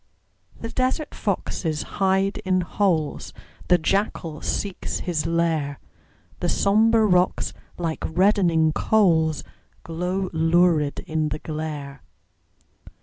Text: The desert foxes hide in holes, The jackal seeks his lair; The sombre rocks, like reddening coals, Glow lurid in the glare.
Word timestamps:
The 0.59 0.69
desert 0.71 1.13
foxes 1.13 1.83
hide 2.01 2.39
in 2.39 2.61
holes, 2.61 3.33
The 3.67 3.77
jackal 3.77 4.41
seeks 4.41 5.01
his 5.01 5.27
lair; 5.27 5.79
The 6.39 6.49
sombre 6.49 7.05
rocks, 7.05 7.53
like 7.77 8.03
reddening 8.07 8.71
coals, 8.73 9.43
Glow 9.83 10.31
lurid 10.33 11.01
in 11.01 11.29
the 11.29 11.37
glare. 11.37 12.01